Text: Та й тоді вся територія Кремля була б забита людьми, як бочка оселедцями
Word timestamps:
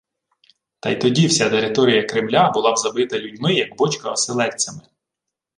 Та 0.79 0.89
й 0.89 0.95
тоді 0.95 1.27
вся 1.27 1.49
територія 1.49 2.03
Кремля 2.03 2.51
була 2.51 2.71
б 2.71 2.77
забита 2.77 3.19
людьми, 3.19 3.53
як 3.53 3.77
бочка 3.77 4.11
оселедцями 4.11 4.81